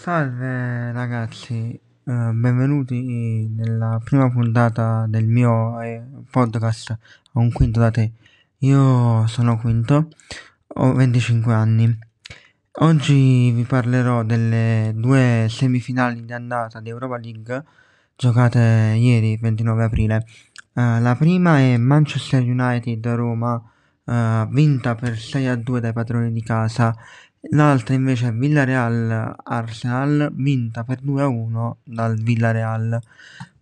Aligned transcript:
Salve 0.00 0.92
ragazzi, 0.92 1.78
eh, 1.78 1.80
benvenuti 2.04 3.50
nella 3.54 4.00
prima 4.02 4.30
puntata 4.30 5.04
del 5.06 5.26
mio 5.26 5.78
eh, 5.82 6.02
podcast 6.30 6.96
un 7.32 7.52
quinto 7.52 7.80
da 7.80 7.90
te. 7.90 8.12
Io 8.60 9.26
sono 9.26 9.58
Quinto, 9.58 10.08
ho 10.68 10.94
25 10.94 11.52
anni. 11.52 11.98
Oggi 12.78 13.50
vi 13.50 13.62
parlerò 13.64 14.22
delle 14.22 14.92
due 14.96 15.48
semifinali 15.50 16.24
di 16.24 16.32
andata 16.32 16.80
di 16.80 16.88
Europa 16.88 17.18
League 17.18 17.64
giocate 18.16 18.94
ieri, 18.96 19.36
29 19.36 19.84
aprile. 19.84 20.24
Eh, 20.72 20.98
la 20.98 21.14
prima 21.14 21.58
è 21.58 21.76
Manchester 21.76 22.42
United 22.42 23.06
Roma, 23.06 23.62
eh, 24.06 24.48
vinta 24.50 24.94
per 24.94 25.18
6 25.18 25.46
a 25.46 25.56
2 25.56 25.80
dai 25.80 25.92
padroni 25.92 26.32
di 26.32 26.42
casa 26.42 26.96
L'altra 27.48 27.94
invece 27.94 28.28
è 28.28 28.32
Villarreal-Arsenal, 28.34 30.30
vinta 30.34 30.84
per 30.84 31.00
2-1 31.02 31.76
dal 31.84 32.16
Villarreal. 32.16 33.00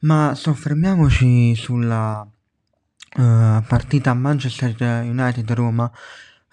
Ma 0.00 0.32
soffermiamoci 0.34 1.54
sulla 1.54 2.20
uh, 2.20 3.62
partita 3.66 4.14
Manchester 4.14 4.74
United-Roma. 5.04 5.90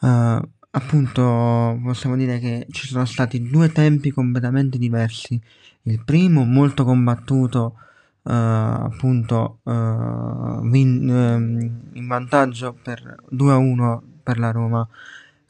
Uh, 0.02 0.40
appunto, 0.70 1.80
possiamo 1.82 2.16
dire 2.16 2.38
che 2.38 2.68
ci 2.70 2.88
sono 2.88 3.06
stati 3.06 3.50
due 3.50 3.72
tempi 3.72 4.12
completamente 4.12 4.78
diversi. 4.78 5.42
Il 5.84 6.04
primo 6.06 6.44
molto 6.44 6.84
combattuto, 6.84 7.78
uh, 8.22 8.32
appunto, 8.32 9.62
vin- 9.64 11.10
ehm, 11.10 11.80
in 11.94 12.08
vantaggio 12.08 12.74
per 12.74 13.16
2-1 13.32 14.02
per 14.22 14.38
la 14.38 14.52
Roma 14.52 14.88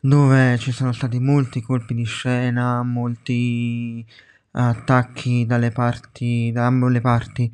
dove 0.06 0.58
ci 0.60 0.72
sono 0.72 0.92
stati 0.92 1.20
molti 1.20 1.62
colpi 1.62 1.96
di 1.96 2.04
scena, 2.04 2.84
molti 2.84 4.06
attacchi 4.52 5.46
dalle 5.48 5.72
parti, 5.72 6.52
da 6.54 6.68
ambo 6.68 6.88
le 6.88 7.02
parti. 7.02 7.52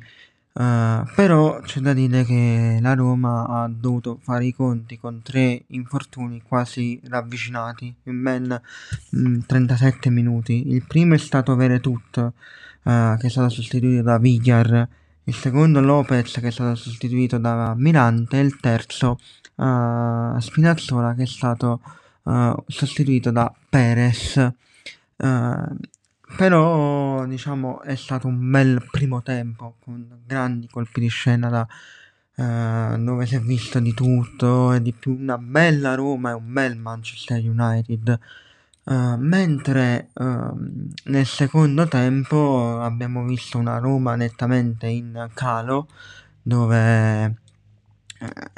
Uh, 0.54 1.02
però 1.14 1.60
c'è 1.60 1.80
da 1.80 1.94
dire 1.94 2.24
che 2.24 2.78
la 2.82 2.92
Roma 2.92 3.46
ha 3.46 3.70
dovuto 3.74 4.18
fare 4.20 4.44
i 4.44 4.52
conti 4.52 4.98
con 4.98 5.22
tre 5.22 5.62
infortuni 5.68 6.42
quasi 6.46 7.00
ravvicinati 7.04 7.94
in 8.02 8.22
ben 8.22 8.60
mh, 9.10 9.28
mm, 9.28 9.40
37 9.46 10.10
minuti. 10.10 10.68
Il 10.68 10.84
primo 10.86 11.14
è 11.14 11.18
stato 11.18 11.56
Veretut, 11.56 12.16
uh, 12.18 13.16
che 13.16 13.26
è 13.26 13.30
stato 13.30 13.48
sostituito 13.48 14.02
da 14.02 14.18
Vigar, 14.18 14.86
il 15.24 15.34
secondo 15.34 15.80
Lopez, 15.80 16.38
che 16.38 16.48
è 16.48 16.50
stato 16.50 16.74
sostituito 16.74 17.38
da 17.38 17.74
Mirante, 17.74 18.38
e 18.38 18.42
il 18.42 18.60
terzo 18.60 19.18
uh, 19.54 20.38
Spinazzola, 20.38 21.14
che 21.14 21.22
è 21.22 21.26
stato 21.26 21.80
uh, 22.22 22.54
sostituito 22.66 23.30
da 23.30 23.52
Perez. 23.68 24.36
Uh, 25.16 25.76
però 26.36 27.26
diciamo 27.26 27.82
è 27.82 27.94
stato 27.94 28.26
un 28.26 28.50
bel 28.50 28.86
primo 28.90 29.22
tempo 29.22 29.76
con 29.84 30.22
grandi 30.24 30.68
colpi 30.68 31.00
di 31.00 31.08
scena 31.08 31.48
da, 31.48 31.66
uh, 32.36 33.02
dove 33.02 33.26
si 33.26 33.34
è 33.34 33.40
visto 33.40 33.78
di 33.80 33.92
tutto 33.92 34.72
e 34.72 34.80
di 34.80 34.92
più 34.92 35.16
una 35.18 35.38
bella 35.38 35.94
Roma 35.94 36.30
e 36.30 36.34
un 36.34 36.52
bel 36.52 36.76
Manchester 36.76 37.38
United 37.38 38.18
uh, 38.84 39.16
mentre 39.18 40.08
uh, 40.14 40.56
nel 41.04 41.26
secondo 41.26 41.86
tempo 41.86 42.80
abbiamo 42.80 43.24
visto 43.24 43.58
una 43.58 43.78
Roma 43.78 44.14
nettamente 44.16 44.86
in 44.86 45.28
calo 45.34 45.88
dove 46.40 47.41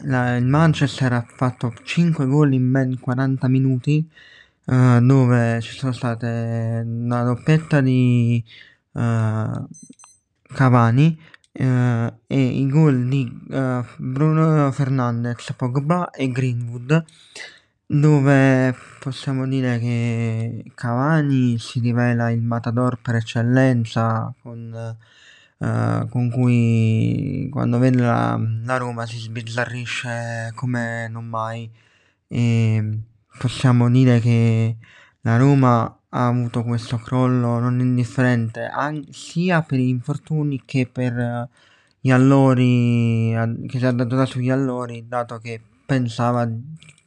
la, 0.05 0.37
il 0.37 0.45
Manchester 0.45 1.13
ha 1.13 1.27
fatto 1.27 1.73
5 1.83 2.27
gol 2.27 2.53
in 2.53 2.71
ben 2.71 2.99
40 2.99 3.49
minuti, 3.49 4.09
uh, 4.65 5.01
dove 5.01 5.61
ci 5.61 5.77
sono 5.77 5.93
state 5.93 6.83
una 6.85 7.23
doppietta 7.23 7.81
di 7.81 8.43
uh, 8.93 9.67
Cavani 10.55 11.19
uh, 11.53 11.63
e 11.63 12.13
i 12.29 12.67
gol 12.69 13.09
di 13.09 13.31
Bruno 13.99 14.71
Fernandez, 14.73 15.53
Pogba 15.57 16.11
e 16.11 16.31
Greenwood, 16.31 17.05
dove 17.87 18.75
possiamo 19.01 19.47
dire 19.47 19.79
che 19.79 20.65
Cavani 20.75 21.59
si 21.59 21.81
rivela 21.81 22.31
il 22.31 22.43
matador 22.43 22.99
per 23.01 23.17
eccellenza 23.17 24.33
con 24.43 24.97
eh, 25.65 26.07
con 26.11 26.31
cui 26.31 27.49
quando 27.51 27.79
vede 27.79 28.01
la, 28.03 28.39
la 28.65 28.77
Roma 28.77 29.07
si 29.07 29.19
sbizzarrisce 29.19 30.53
come 30.55 31.09
non 31.09 31.25
mai. 31.25 31.71
E 32.29 32.99
possiamo 33.39 33.91
dire 33.91 34.21
che 34.21 34.77
la 35.23 35.37
Roma 35.37 35.85
ha 36.11 36.27
avuto 36.27 36.63
questo 36.63 36.99
crollo 36.99 37.59
non 37.59 37.81
indifferente 37.81 38.65
an- 38.67 39.07
sia 39.11 39.63
per 39.63 39.79
gli 39.79 39.89
infortuni 39.89 40.63
che 40.65 40.87
per 40.87 41.49
gli 42.01 42.11
allori 42.11 43.33
che 43.67 43.79
si 43.79 43.85
è 43.85 43.93
dato 43.93 44.25
sugli 44.27 44.51
allori 44.51 45.07
dato 45.09 45.39
che 45.39 45.61
pensava 45.87 46.49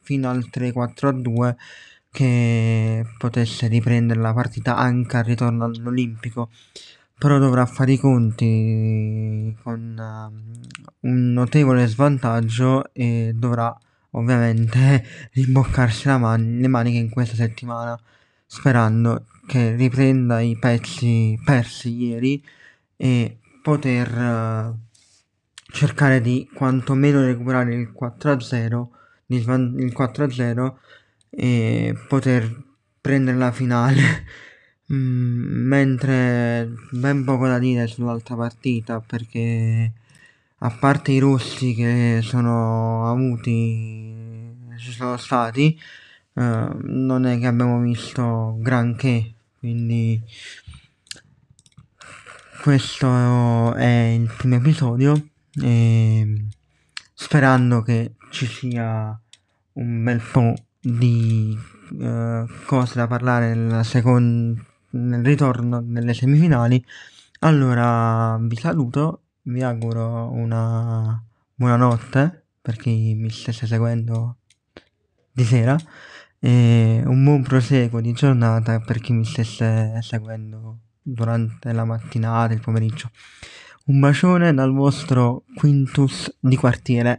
fino 0.01 0.29
al 0.29 0.49
3-4-2 0.51 1.55
che 2.11 3.05
potesse 3.17 3.67
riprendere 3.67 4.19
la 4.19 4.33
partita 4.33 4.75
anche 4.75 5.17
al 5.17 5.23
ritorno 5.23 5.65
all'Olimpico 5.65 6.49
però 7.17 7.39
dovrà 7.39 7.65
fare 7.65 7.93
i 7.93 7.97
conti 7.97 9.55
con 9.63 9.95
uh, 9.97 11.07
un 11.07 11.33
notevole 11.33 11.87
svantaggio 11.87 12.93
e 12.93 13.31
dovrà 13.35 13.75
ovviamente 14.11 15.03
rimboccarsi 15.33 16.07
man- 16.17 16.57
le 16.59 16.67
maniche 16.67 16.97
in 16.97 17.09
questa 17.09 17.35
settimana 17.35 17.99
sperando 18.45 19.25
che 19.47 19.75
riprenda 19.75 20.39
i 20.41 20.57
pezzi 20.59 21.39
persi 21.43 21.89
ieri 21.95 22.43
e 22.95 23.37
poter 23.61 24.17
uh, 24.17 24.75
cercare 25.71 26.21
di 26.21 26.49
quantomeno 26.53 27.21
recuperare 27.21 27.73
il 27.73 27.93
4-0 27.99 28.87
il 29.27 29.43
4-0 29.43 30.73
e 31.29 31.95
poter 32.07 32.63
prendere 33.01 33.37
la 33.37 33.51
finale 33.51 34.01
Mm, 34.91 35.67
mentre 35.67 36.71
ben 36.91 37.25
poco 37.25 37.45
da 37.45 37.59
dire 37.59 37.87
sull'altra 37.87 38.35
partita 38.35 39.01
perché 39.01 39.91
a 40.59 40.69
parte 40.69 41.11
i 41.11 41.19
rossi 41.19 41.73
che 41.73 42.21
sono 42.23 43.09
avuti, 43.09 44.55
ci 44.77 44.91
sono 44.91 45.17
stati, 45.17 45.77
eh, 46.33 46.69
non 46.83 47.25
è 47.25 47.37
che 47.37 47.47
abbiamo 47.47 47.81
visto 47.81 48.55
granché, 48.59 49.33
quindi 49.59 50.21
questo 52.61 53.73
è 53.75 54.15
il 54.17 54.31
primo 54.37 54.55
episodio 54.55 55.29
e 55.61 56.45
sperando 57.13 57.81
che 57.81 58.13
ci 58.31 58.45
sia 58.45 59.19
un 59.73 60.03
bel 60.03 60.21
po' 60.31 60.55
di 60.79 61.57
uh, 61.91 62.47
cose 62.65 62.95
da 62.95 63.07
parlare 63.07 63.53
nella 63.53 63.83
seconda 63.83 64.63
nel 64.97 65.23
ritorno 65.23 65.79
nelle 65.79 66.13
semifinali. 66.13 66.83
Allora 67.39 68.37
vi 68.41 68.55
saluto, 68.55 69.21
vi 69.43 69.61
auguro 69.61 70.31
una 70.31 71.23
buonanotte 71.53 72.45
per 72.61 72.75
chi 72.77 73.13
mi 73.15 73.29
stesse 73.29 73.65
seguendo 73.67 74.37
di 75.31 75.43
sera 75.43 75.77
e 76.39 77.01
un 77.05 77.23
buon 77.23 77.41
proseguo 77.43 78.01
di 78.01 78.13
giornata 78.13 78.79
per 78.79 78.99
chi 78.99 79.13
mi 79.13 79.25
stesse 79.25 79.99
seguendo 80.01 80.79
durante 81.01 81.71
la 81.71 81.85
mattinata, 81.85 82.53
il 82.53 82.59
pomeriggio. 82.59 83.09
Un 83.85 83.99
bacione 83.99 84.53
dal 84.53 84.73
vostro 84.73 85.43
Quintus 85.55 86.35
di 86.39 86.57
quartiere. 86.57 87.17